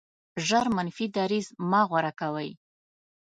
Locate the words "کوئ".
2.19-2.49